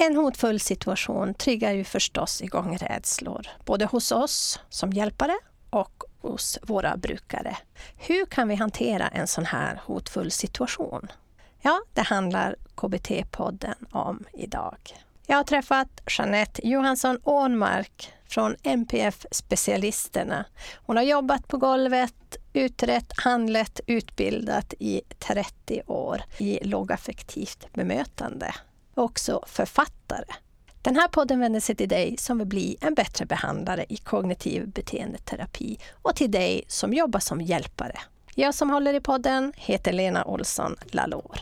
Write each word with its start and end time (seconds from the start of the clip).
En 0.00 0.16
hotfull 0.16 0.60
situation 0.60 1.34
triggar 1.34 1.72
ju 1.72 1.84
förstås 1.84 2.42
igång 2.42 2.76
rädslor, 2.76 3.46
både 3.64 3.84
hos 3.84 4.12
oss 4.12 4.60
som 4.68 4.92
hjälpare 4.92 5.38
och 5.70 6.04
hos 6.20 6.58
våra 6.62 6.96
brukare. 6.96 7.56
Hur 7.96 8.26
kan 8.26 8.48
vi 8.48 8.54
hantera 8.54 9.08
en 9.08 9.26
sån 9.26 9.44
här 9.44 9.80
hotfull 9.84 10.30
situation? 10.30 11.08
Ja, 11.60 11.80
det 11.92 12.02
handlar 12.02 12.56
KBT-podden 12.74 13.74
om 13.90 14.24
idag. 14.32 14.76
Jag 15.26 15.36
har 15.36 15.44
träffat 15.44 16.00
Jeanette 16.18 16.68
Johansson 16.68 17.18
Ånmark 17.24 18.12
från 18.28 18.56
MPF 18.62 19.26
Specialisterna. 19.30 20.44
Hon 20.74 20.96
har 20.96 21.04
jobbat 21.04 21.48
på 21.48 21.56
golvet, 21.56 22.36
utrett, 22.52 23.12
handlett, 23.16 23.80
utbildat 23.86 24.74
i 24.78 25.02
30 25.18 25.82
år 25.86 26.22
i 26.38 26.64
lågaffektivt 26.64 27.72
bemötande 27.72 28.54
och 28.94 29.04
Också 29.04 29.42
författare. 29.46 30.24
Den 30.82 30.96
här 30.96 31.08
podden 31.08 31.40
vänder 31.40 31.60
sig 31.60 31.74
till 31.74 31.88
dig 31.88 32.16
som 32.18 32.38
vill 32.38 32.46
bli 32.46 32.76
en 32.80 32.94
bättre 32.94 33.26
behandlare 33.26 33.84
i 33.88 33.96
kognitiv 33.96 34.68
beteendeterapi 34.68 35.78
och 36.02 36.16
till 36.16 36.30
dig 36.30 36.64
som 36.68 36.92
jobbar 36.92 37.20
som 37.20 37.40
hjälpare. 37.40 38.00
Jag 38.34 38.54
som 38.54 38.70
håller 38.70 38.94
i 38.94 39.00
podden 39.00 39.52
heter 39.56 39.92
Lena 39.92 40.24
Olsson 40.24 40.76
Lalor. 40.84 41.38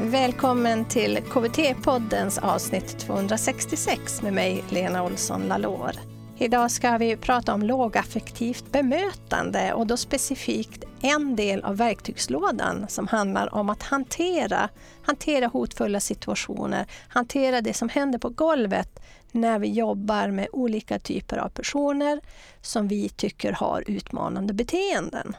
Välkommen 0.00 0.84
till 0.84 1.18
KBT-poddens 1.18 2.38
avsnitt 2.38 2.98
266 2.98 4.22
med 4.22 4.32
mig, 4.32 4.64
Lena 4.68 5.04
Olsson 5.04 5.42
Lalor. 5.48 6.11
Idag 6.42 6.70
ska 6.70 6.98
vi 6.98 7.16
prata 7.16 7.54
om 7.54 7.62
lågaffektivt 7.62 8.72
bemötande 8.72 9.72
och 9.72 9.86
då 9.86 9.96
specifikt 9.96 10.84
en 11.00 11.36
del 11.36 11.64
av 11.64 11.76
verktygslådan 11.76 12.86
som 12.88 13.08
handlar 13.08 13.54
om 13.54 13.70
att 13.70 13.82
hantera, 13.82 14.68
hantera 15.02 15.46
hotfulla 15.46 16.00
situationer, 16.00 16.86
hantera 17.08 17.60
det 17.60 17.74
som 17.74 17.88
händer 17.88 18.18
på 18.18 18.28
golvet 18.28 19.00
när 19.32 19.58
vi 19.58 19.68
jobbar 19.68 20.28
med 20.28 20.48
olika 20.52 20.98
typer 20.98 21.36
av 21.36 21.48
personer 21.48 22.20
som 22.60 22.88
vi 22.88 23.08
tycker 23.08 23.52
har 23.52 23.84
utmanande 23.86 24.54
beteenden. 24.54 25.36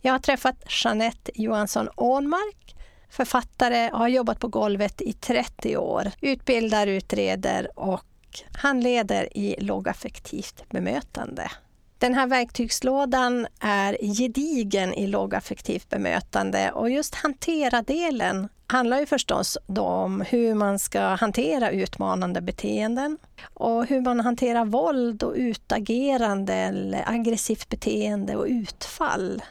Jag 0.00 0.12
har 0.12 0.18
träffat 0.18 0.56
Jeanette 0.84 1.30
Johansson 1.34 1.88
Ånmark 1.94 2.76
författare 3.10 3.90
och 3.90 3.98
har 3.98 4.08
jobbat 4.08 4.40
på 4.40 4.48
golvet 4.48 5.00
i 5.00 5.12
30 5.12 5.76
år. 5.76 6.10
Utbildar, 6.20 6.86
utreder 6.86 7.78
och 7.78 8.07
handleder 8.52 9.38
i 9.38 9.56
lågaffektivt 9.58 10.64
bemötande. 10.68 11.50
Den 11.98 12.14
här 12.14 12.26
verktygslådan 12.26 13.46
är 13.60 13.96
gedigen 14.16 14.94
i 14.94 15.06
lågaffektivt 15.06 15.88
bemötande 15.88 16.70
och 16.70 16.90
just 16.90 17.14
hantera-delen 17.14 18.48
handlar 18.66 19.00
ju 19.00 19.06
förstås 19.06 19.58
om 19.66 20.24
hur 20.28 20.54
man 20.54 20.78
ska 20.78 21.00
hantera 21.00 21.70
utmanande 21.70 22.40
beteenden 22.40 23.18
och 23.54 23.86
hur 23.86 24.00
man 24.00 24.20
hanterar 24.20 24.64
våld 24.64 25.22
och 25.22 25.34
utagerande 25.36 26.54
eller 26.54 27.04
aggressivt 27.06 27.68
beteende 27.68 28.36
och 28.36 28.46
utfall 28.48 29.42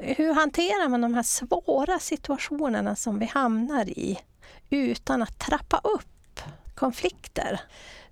hur 0.00 0.34
hanterar 0.34 0.88
man 0.88 1.00
de 1.00 1.14
här 1.14 1.22
svåra 1.22 1.98
situationerna 1.98 2.96
som 2.96 3.18
vi 3.18 3.26
hamnar 3.26 3.88
i 3.88 4.18
utan 4.70 5.22
att 5.22 5.38
trappa 5.38 5.80
upp 5.84 6.40
konflikter? 6.74 7.60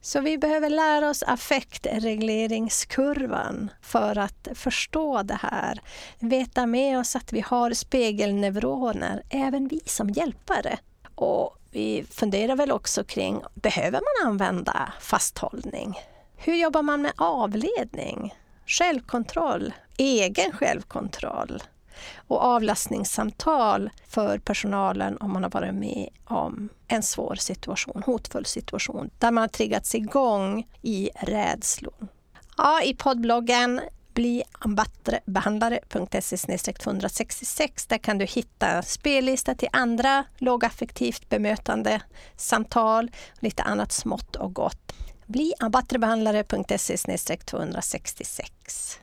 Så 0.05 0.21
vi 0.21 0.39
behöver 0.39 0.71
lära 0.71 1.11
oss 1.11 1.23
affektregleringskurvan 1.23 3.71
för 3.83 4.19
att 4.19 4.49
förstå 4.55 5.23
det 5.23 5.39
här. 5.43 5.81
Veta 6.19 6.67
med 6.67 6.99
oss 6.99 7.17
att 7.17 7.33
vi 7.33 7.41
har 7.41 7.73
spegelneuroner, 7.73 9.23
även 9.31 9.69
vi 9.69 9.81
som 9.87 10.11
hjälpare. 10.11 10.79
Och 11.15 11.57
vi 11.71 12.05
funderar 12.11 12.57
väl 12.57 12.73
också 12.73 13.05
kring, 13.05 13.43
behöver 13.55 14.01
man 14.01 14.31
använda 14.31 14.93
fasthållning? 15.01 15.99
Hur 16.37 16.55
jobbar 16.55 16.83
man 16.83 17.03
med 17.03 17.13
avledning? 17.17 18.35
Självkontroll? 18.67 19.73
egen 19.97 20.53
självkontroll 20.53 21.63
och 22.29 22.43
avlastningssamtal 22.43 23.91
för 24.09 24.39
personalen 24.39 25.17
om 25.17 25.33
man 25.33 25.43
har 25.43 25.51
varit 25.51 25.75
med 25.75 26.09
om 26.25 26.69
en 26.89 27.03
svår 27.03 27.35
situation, 27.35 28.03
hotfull 28.07 28.47
situation, 28.47 29.11
där 29.19 29.31
man 29.31 29.43
har 29.43 29.49
triggats 29.49 29.95
igång 29.95 30.69
i 30.83 31.11
rädslor. 31.15 32.09
Ja, 32.57 32.83
I 32.83 32.95
poddbloggen 32.95 33.81
bliambattrebehandlare.se 34.15 36.73
266. 36.73 37.87
Där 37.87 37.99
kan 37.99 38.19
du 38.19 38.25
hitta 38.25 38.83
spellista 38.83 39.55
till 39.55 39.69
andra 39.73 40.25
lågaffektivt 40.39 41.29
bemötande 41.29 42.01
samtal, 42.37 43.11
och 43.37 43.43
lite 43.43 43.63
annat 43.63 43.93
smått 43.93 44.37
och 44.37 44.55
gott. 44.55 44.93
bliambattrebehandlare.se 45.27 47.37
266. 47.37 48.99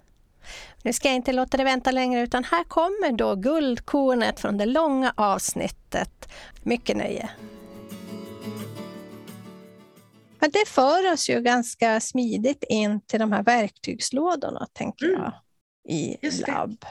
Nu 0.83 0.93
ska 0.93 1.07
jag 1.07 1.15
inte 1.15 1.33
låta 1.33 1.57
det 1.57 1.63
vänta 1.63 1.91
längre 1.91 2.21
utan 2.21 2.43
här 2.43 2.63
kommer 2.63 3.11
då 3.11 3.35
guldkornet 3.35 4.39
från 4.39 4.57
det 4.57 4.65
långa 4.65 5.13
avsnittet. 5.17 6.29
Mycket 6.63 6.97
nöje. 6.97 7.29
Men 10.39 10.51
det 10.51 10.67
för 10.67 11.13
oss 11.13 11.29
ju 11.29 11.41
ganska 11.41 11.99
smidigt 11.99 12.63
in 12.69 13.01
till 13.01 13.19
de 13.19 13.31
här 13.31 13.43
verktygslådorna, 13.43 14.67
tänker 14.73 15.05
mm. 15.05 15.21
jag, 15.21 15.33
i 15.83 16.17
labb. 16.47 16.85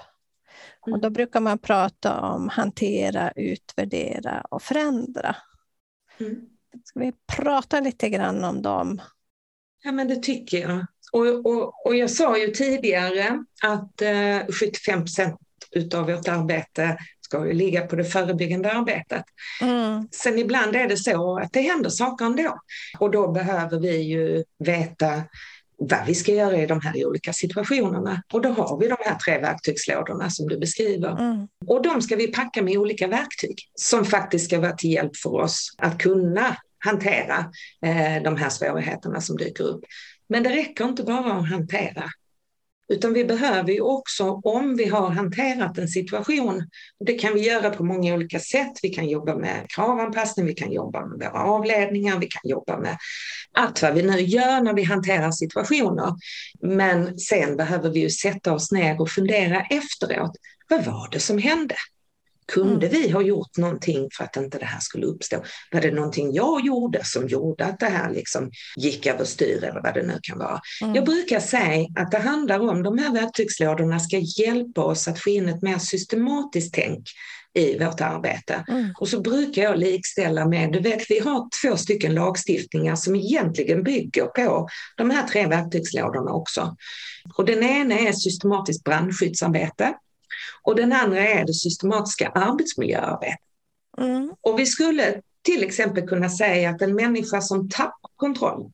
Mm. 0.86 0.94
Och 0.94 1.00
då 1.00 1.10
brukar 1.10 1.40
man 1.40 1.58
prata 1.58 2.20
om 2.20 2.48
hantera, 2.48 3.30
utvärdera 3.30 4.40
och 4.40 4.62
förändra. 4.62 5.36
Mm. 6.20 6.36
Ska 6.84 7.00
vi 7.00 7.12
prata 7.26 7.80
lite 7.80 8.08
grann 8.08 8.44
om 8.44 8.62
dem? 8.62 9.02
Ja, 9.82 9.92
men 9.92 10.08
det 10.08 10.16
tycker 10.16 10.58
jag. 10.58 10.86
Och, 11.12 11.46
och, 11.46 11.86
och 11.86 11.96
jag 11.96 12.10
sa 12.10 12.38
ju 12.38 12.46
tidigare 12.46 13.44
att 13.62 14.02
eh, 14.02 14.54
75 14.60 15.00
procent 15.00 15.36
utav 15.70 16.06
vårt 16.06 16.28
arbete 16.28 16.98
ska 17.20 17.46
ju 17.46 17.52
ligga 17.52 17.86
på 17.86 17.96
det 17.96 18.04
förebyggande 18.04 18.72
arbetet. 18.72 19.24
Mm. 19.62 20.08
Sen 20.10 20.38
ibland 20.38 20.76
är 20.76 20.88
det 20.88 20.96
så 20.96 21.38
att 21.38 21.52
det 21.52 21.60
händer 21.60 21.90
saker 21.90 22.24
ändå. 22.24 22.60
Och 22.98 23.10
då 23.10 23.32
behöver 23.32 23.80
vi 23.80 23.96
ju 23.96 24.44
veta 24.58 25.22
vad 25.76 26.06
vi 26.06 26.14
ska 26.14 26.32
göra 26.32 26.56
i 26.56 26.66
de 26.66 26.80
här 26.80 27.06
olika 27.06 27.32
situationerna. 27.32 28.22
Och 28.32 28.42
då 28.42 28.48
har 28.48 28.78
vi 28.78 28.88
de 28.88 28.96
här 29.00 29.14
tre 29.14 29.38
verktygslådorna 29.38 30.30
som 30.30 30.48
du 30.48 30.58
beskriver. 30.58 31.10
Mm. 31.10 31.48
Och 31.66 31.82
de 31.82 32.02
ska 32.02 32.16
vi 32.16 32.26
packa 32.26 32.62
med 32.62 32.76
olika 32.78 33.06
verktyg 33.06 33.58
som 33.74 34.04
faktiskt 34.04 34.44
ska 34.44 34.60
vara 34.60 34.72
till 34.72 34.90
hjälp 34.90 35.16
för 35.16 35.34
oss 35.34 35.74
att 35.78 35.98
kunna 35.98 36.56
hantera 36.80 37.38
eh, 37.86 38.22
de 38.22 38.36
här 38.36 38.48
svårigheterna 38.48 39.20
som 39.20 39.36
dyker 39.36 39.64
upp. 39.64 39.80
Men 40.28 40.42
det 40.42 40.50
räcker 40.50 40.84
inte 40.84 41.02
bara 41.02 41.32
att 41.32 41.48
hantera. 41.48 42.04
Utan 42.92 43.12
vi 43.12 43.24
behöver 43.24 43.72
ju 43.72 43.80
också, 43.80 44.24
om 44.44 44.76
vi 44.76 44.84
har 44.84 45.10
hanterat 45.10 45.78
en 45.78 45.88
situation, 45.88 46.68
det 47.06 47.12
kan 47.12 47.34
vi 47.34 47.40
göra 47.40 47.70
på 47.70 47.84
många 47.84 48.14
olika 48.14 48.40
sätt. 48.40 48.72
Vi 48.82 48.88
kan 48.88 49.08
jobba 49.08 49.36
med 49.36 49.66
kravanpassning, 49.68 50.46
vi 50.46 50.54
kan 50.54 50.72
jobba 50.72 51.06
med 51.06 51.18
våra 51.18 51.42
avledningar, 51.42 52.18
vi 52.18 52.26
kan 52.26 52.50
jobba 52.50 52.78
med 52.78 52.96
allt 53.52 53.82
vad 53.82 53.94
vi 53.94 54.02
nu 54.02 54.20
gör 54.20 54.60
när 54.60 54.74
vi 54.74 54.82
hanterar 54.82 55.30
situationer. 55.30 56.14
Men 56.60 57.18
sen 57.18 57.56
behöver 57.56 57.90
vi 57.90 58.00
ju 58.00 58.10
sätta 58.10 58.52
oss 58.52 58.72
ner 58.72 59.00
och 59.00 59.10
fundera 59.10 59.60
efteråt. 59.60 60.32
Vad 60.68 60.84
var 60.84 61.08
det 61.12 61.20
som 61.20 61.38
hände? 61.38 61.74
Kunde 62.52 62.86
mm. 62.86 63.00
vi 63.00 63.10
ha 63.10 63.22
gjort 63.22 63.56
någonting 63.56 64.08
för 64.16 64.24
att 64.24 64.36
inte 64.36 64.58
det 64.58 64.64
här 64.64 64.80
skulle 64.80 65.06
uppstå? 65.06 65.36
Var 65.72 65.80
det 65.80 65.90
någonting 65.90 66.32
jag 66.32 66.66
gjorde 66.66 67.04
som 67.04 67.28
gjorde 67.28 67.64
att 67.64 67.80
det 67.80 67.86
här 67.86 68.10
liksom 68.10 68.50
gick 68.76 69.06
överstyr 69.06 69.64
eller 69.64 69.82
vad 69.82 69.94
det 69.94 70.02
nu 70.02 70.18
kan 70.22 70.38
vara? 70.38 70.60
Mm. 70.82 70.94
Jag 70.94 71.04
brukar 71.04 71.40
säga 71.40 71.86
att 71.96 72.10
det 72.10 72.18
handlar 72.18 72.60
om, 72.60 72.82
de 72.82 72.98
här 72.98 73.12
verktygslådorna 73.12 74.00
ska 74.00 74.18
hjälpa 74.18 74.84
oss 74.84 75.08
att 75.08 75.18
få 75.18 75.30
in 75.30 75.48
ett 75.48 75.62
mer 75.62 75.78
systematiskt 75.78 76.74
tänk 76.74 77.08
i 77.54 77.78
vårt 77.78 78.00
arbete. 78.00 78.64
Mm. 78.68 78.94
Och 78.98 79.08
så 79.08 79.20
brukar 79.20 79.62
jag 79.62 79.78
likställa 79.78 80.46
med, 80.46 80.72
du 80.72 80.80
vet 80.80 81.10
vi 81.10 81.18
har 81.18 81.48
två 81.62 81.76
stycken 81.76 82.14
lagstiftningar 82.14 82.96
som 82.96 83.16
egentligen 83.16 83.82
bygger 83.82 84.26
på 84.26 84.68
de 84.96 85.10
här 85.10 85.28
tre 85.28 85.46
verktygslådorna 85.46 86.32
också. 86.32 86.76
Och 87.36 87.44
den 87.44 87.62
ena 87.62 87.98
är 87.98 88.12
systematiskt 88.12 88.84
brandskyddsarbete 88.84 89.94
och 90.62 90.76
den 90.76 90.92
andra 90.92 91.28
är 91.28 91.46
det 91.46 91.54
systematiska 91.54 92.28
arbetsmiljöarbetet. 92.28 93.38
Mm. 93.98 94.32
Och 94.40 94.58
vi 94.58 94.66
skulle 94.66 95.20
till 95.42 95.62
exempel 95.62 96.08
kunna 96.08 96.28
säga 96.28 96.70
att 96.70 96.82
en 96.82 96.94
människa 96.94 97.40
som 97.40 97.68
tappar 97.68 98.10
kontroll, 98.16 98.70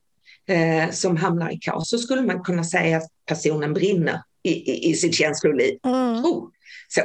eh, 0.47 0.91
som 0.91 1.17
hamnar 1.17 1.51
i 1.51 1.57
kaos, 1.57 1.89
så 1.89 1.97
skulle 1.97 2.21
man 2.21 2.43
kunna 2.43 2.63
säga 2.63 2.97
att 2.97 3.09
personen 3.25 3.73
brinner 3.73 4.21
i, 4.43 4.51
i, 4.51 4.89
i 4.89 4.93
sitt 4.93 5.15
känsloliv. 5.15 5.79
Mm. 5.85 6.25
Oh, 6.25 6.49
så. 6.87 7.01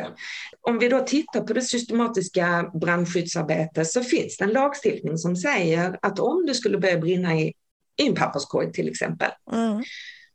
Om 0.60 0.78
vi 0.78 0.88
då 0.88 1.00
tittar 1.00 1.40
på 1.40 1.52
det 1.52 1.62
systematiska 1.62 2.70
brandskyddsarbetet 2.75 3.87
så 3.87 4.02
finns 4.02 4.37
det 4.37 4.44
en 4.44 4.50
lagstiftning 4.50 5.19
som 5.19 5.37
säger 5.37 5.98
att 6.02 6.19
om 6.19 6.46
det 6.46 6.55
skulle 6.55 6.78
börja 6.78 6.98
brinna 6.98 7.40
i, 7.40 7.55
i 7.96 8.06
en 8.06 8.14
papperskorg 8.14 8.72
till 8.72 8.88
exempel, 8.88 9.31
mm. 9.52 9.82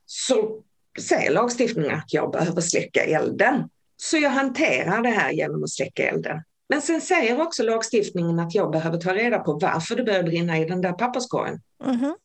så 0.06 0.62
säger 1.00 1.31
lagstiftningen 1.31 1.96
att 1.96 2.13
jag 2.13 2.31
behöver 2.31 2.62
släcka 2.62 3.04
elden 3.04 3.70
Så 3.98 4.18
jag 4.18 4.30
hanterar 4.30 5.02
det 5.02 5.10
här 5.10 5.32
genom 5.32 5.64
att 5.64 5.70
släcka 5.70 6.10
elden. 6.10 6.44
Men 6.70 6.82
sen 6.82 7.02
säger 7.02 7.42
också 7.42 7.64
lagstiftningen 7.64 8.40
att 8.40 8.56
jag 8.56 8.72
behöver 8.72 8.98
ta 8.98 9.14
reda 9.14 9.40
på 9.40 9.54
varför 9.54 9.96
det 9.96 10.04
börjar 10.04 10.24
brinna 10.24 10.60
i 10.60 10.66
den 10.66 10.82
där 10.82 10.94
papperskorgen. 10.94 11.62
Mm. 11.86 12.16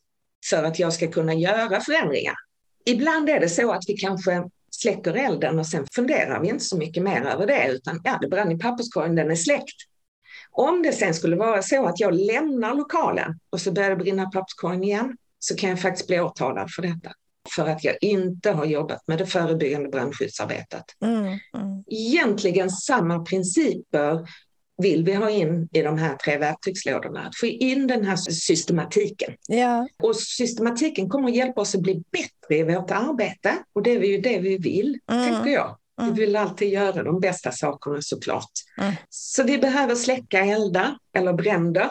För 0.50 0.64
att 0.64 0.78
jag 0.78 0.92
ska 0.92 1.10
kunna 1.10 1.34
göra 1.34 1.80
förändringar. 1.80 2.34
Ibland 2.84 3.28
är 3.28 3.40
det 3.40 3.48
så 3.48 3.72
att 3.72 3.82
vi 3.88 3.96
kanske 3.96 4.44
släcker 4.70 5.14
elden 5.14 5.58
och 5.58 5.66
sen 5.66 5.86
funderar 5.94 6.40
vi 6.40 6.48
inte 6.48 6.64
så 6.64 6.76
mycket 6.76 7.02
mer 7.02 7.22
över 7.22 7.46
det 7.46 7.68
utan 7.68 8.00
ja, 8.04 8.18
det 8.20 8.28
brann 8.28 8.52
i 8.52 8.58
papperskorgen, 8.58 9.14
den 9.14 9.30
är 9.30 9.34
släckt. 9.34 9.76
Om 10.50 10.82
det 10.82 10.92
sen 10.92 11.14
skulle 11.14 11.36
vara 11.36 11.62
så 11.62 11.86
att 11.86 12.00
jag 12.00 12.14
lämnar 12.14 12.74
lokalen 12.74 13.38
och 13.50 13.60
så 13.60 13.72
börjar 13.72 13.90
det 13.90 13.96
brinna 13.96 14.30
papperskorgen 14.30 14.84
igen 14.84 15.16
så 15.38 15.56
kan 15.56 15.70
jag 15.70 15.80
faktiskt 15.80 16.06
bli 16.06 16.20
åtalad 16.20 16.70
för 16.70 16.82
detta. 16.82 17.12
För 17.56 17.68
att 17.68 17.84
jag 17.84 17.96
inte 18.00 18.50
har 18.50 18.64
jobbat 18.64 19.08
med 19.08 19.18
det 19.18 19.26
förebyggande 19.26 19.88
brandskyddsarbetet. 19.88 20.84
Mm, 21.04 21.24
mm. 21.24 21.84
Egentligen 21.86 22.70
samma 22.70 23.18
principer 23.18 24.28
vill 24.82 25.04
vi 25.04 25.14
ha 25.14 25.30
in 25.30 25.68
i 25.72 25.82
de 25.82 25.98
här 25.98 26.16
tre 26.16 26.38
verktygslådorna. 26.38 27.20
Att 27.20 27.36
få 27.36 27.46
in 27.46 27.86
den 27.86 28.04
här 28.04 28.16
systematiken. 28.16 29.34
Ja. 29.48 29.88
Och 30.02 30.16
systematiken 30.16 31.08
kommer 31.08 31.28
att 31.28 31.36
hjälpa 31.36 31.60
oss 31.60 31.74
att 31.74 31.80
bli 31.80 32.02
bättre 32.12 32.56
i 32.56 32.62
vårt 32.62 32.90
arbete. 32.90 33.58
Och 33.72 33.82
det 33.82 33.90
är 33.90 34.02
ju 34.02 34.18
det 34.18 34.38
vi 34.38 34.58
vill, 34.58 34.98
mm. 35.10 35.32
tänker 35.32 35.50
jag. 35.50 35.78
Mm. 36.00 36.14
Vi 36.14 36.20
vill 36.20 36.36
alltid 36.36 36.68
göra 36.68 37.02
de 37.02 37.20
bästa 37.20 37.52
sakerna 37.52 38.02
såklart. 38.02 38.50
Mm. 38.78 38.94
Så 39.10 39.42
vi 39.42 39.58
behöver 39.58 39.94
släcka 39.94 40.44
eldar 40.44 40.98
eller 41.16 41.32
bränder. 41.32 41.90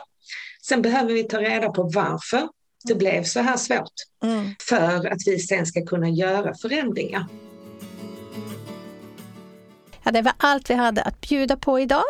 Sen 0.62 0.82
behöver 0.82 1.14
vi 1.14 1.24
ta 1.24 1.42
reda 1.42 1.70
på 1.70 1.84
varför 1.84 2.48
det 2.84 2.96
blev 2.96 3.24
så 3.24 3.40
här 3.40 3.58
svårt. 3.58 3.94
Mm. 4.24 4.56
För 4.70 5.12
att 5.12 5.20
vi 5.26 5.40
sen 5.40 5.66
ska 5.66 5.86
kunna 5.86 6.10
göra 6.10 6.54
förändringar. 6.56 7.26
Ja, 10.04 10.12
det 10.12 10.22
var 10.22 10.34
allt 10.38 10.70
vi 10.70 10.74
hade 10.74 11.02
att 11.02 11.22
bjuda 11.22 11.58
på 11.58 11.80
idag. 11.80 12.04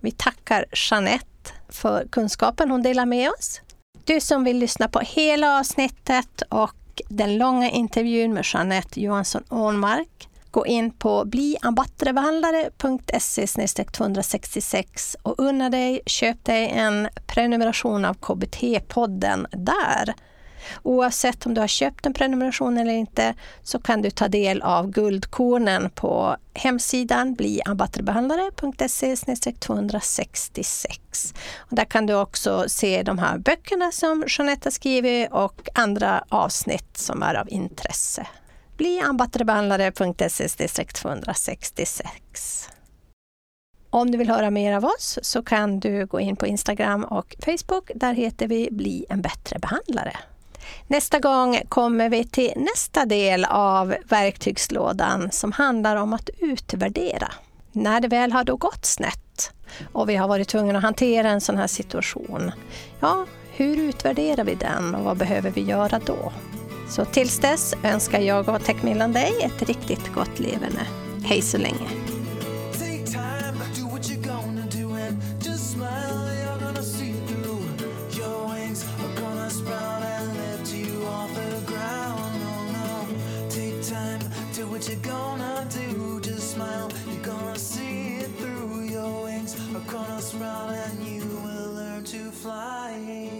Vi 0.00 0.10
tackar 0.10 0.64
Jeanette 0.90 1.52
för 1.68 2.06
kunskapen 2.10 2.70
hon 2.70 2.82
delar 2.82 3.06
med 3.06 3.30
oss. 3.30 3.60
Du 4.04 4.20
som 4.20 4.44
vill 4.44 4.58
lyssna 4.58 4.88
på 4.88 5.00
hela 5.00 5.58
avsnittet 5.58 6.42
och 6.48 7.02
den 7.08 7.38
långa 7.38 7.70
intervjun 7.70 8.34
med 8.34 8.44
Jeanette 8.52 9.00
Johansson 9.00 9.42
Ånmark 9.48 10.28
Gå 10.50 10.66
in 10.66 10.90
på 10.90 11.24
bliambattrebehandlare.se 11.24 13.84
266 13.84 15.16
och 15.22 15.34
unna 15.38 15.70
dig, 15.70 16.00
köp 16.06 16.44
dig 16.44 16.68
en 16.68 17.08
prenumeration 17.26 18.04
av 18.04 18.14
KBT-podden 18.14 19.46
där. 19.52 20.14
Oavsett 20.82 21.46
om 21.46 21.54
du 21.54 21.60
har 21.60 21.68
köpt 21.68 22.06
en 22.06 22.14
prenumeration 22.14 22.78
eller 22.78 22.92
inte 22.92 23.34
så 23.62 23.78
kan 23.78 24.02
du 24.02 24.10
ta 24.10 24.28
del 24.28 24.62
av 24.62 24.90
guldkornen 24.90 25.90
på 25.90 26.36
hemsidan 26.54 27.34
bliambattrebehandlare.se 27.34 29.52
266. 29.52 31.34
Och 31.56 31.76
där 31.76 31.84
kan 31.84 32.06
du 32.06 32.14
också 32.14 32.64
se 32.68 33.02
de 33.02 33.18
här 33.18 33.38
böckerna 33.38 33.92
som 33.92 34.24
Jeanette 34.28 34.66
har 34.66 34.70
skrivit 34.70 35.32
och 35.32 35.68
andra 35.74 36.24
avsnitt 36.28 36.96
som 36.96 37.22
är 37.22 37.34
av 37.34 37.48
intresse 37.48 38.26
bli 38.80 39.00
ambattrebehandlare.se 39.00 40.84
266. 40.84 42.68
Om 43.90 44.10
du 44.10 44.18
vill 44.18 44.30
höra 44.30 44.50
mer 44.50 44.72
av 44.72 44.84
oss 44.84 45.18
så 45.22 45.42
kan 45.42 45.80
du 45.80 46.06
gå 46.06 46.20
in 46.20 46.36
på 46.36 46.46
Instagram 46.46 47.04
och 47.04 47.36
Facebook. 47.44 47.90
Där 47.94 48.14
heter 48.14 48.48
vi 48.48 48.68
Bli 48.70 49.06
en 49.08 49.22
bättre 49.22 49.58
behandlare. 49.58 50.16
Nästa 50.86 51.18
gång 51.18 51.60
kommer 51.68 52.08
vi 52.08 52.24
till 52.24 52.52
nästa 52.56 53.04
del 53.04 53.44
av 53.44 53.94
verktygslådan 54.04 55.30
som 55.30 55.52
handlar 55.52 55.96
om 55.96 56.12
att 56.12 56.30
utvärdera. 56.38 57.32
När 57.72 58.00
det 58.00 58.08
väl 58.08 58.32
har 58.32 58.44
då 58.44 58.56
gått 58.56 58.86
snett 58.86 59.52
och 59.92 60.08
vi 60.08 60.16
har 60.16 60.28
varit 60.28 60.48
tvungna 60.48 60.78
att 60.78 60.84
hantera 60.84 61.28
en 61.28 61.40
sån 61.40 61.56
här 61.56 61.66
situation, 61.66 62.52
ja, 63.00 63.26
hur 63.52 63.76
utvärderar 63.76 64.44
vi 64.44 64.54
den 64.54 64.94
och 64.94 65.04
vad 65.04 65.16
behöver 65.16 65.50
vi 65.50 65.62
göra 65.62 66.00
då? 66.06 66.32
Så 66.90 67.04
tills 67.04 67.38
dess 67.38 67.74
önskar 67.84 68.20
jag 68.20 68.48
och 68.48 68.64
Techmillan 68.64 69.12
dig 69.12 69.32
ett 69.40 69.68
riktigt 69.68 70.12
gott 70.14 70.38
leverne. 70.38 70.86
Hej 71.24 71.42
så 71.42 71.58
länge! 71.58 71.90
gonna 89.90 90.20
sprout 90.20 90.70
and 90.70 91.08
you 91.08 91.20
will 91.20 91.72
learn 91.72 92.04
to 92.04 92.30
fly. 92.30 93.39